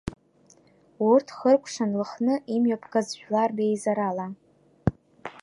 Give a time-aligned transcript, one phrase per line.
[1.09, 4.27] Урҭ хыркәшан Лыхны имҩаԥгаз жәлар реизарала.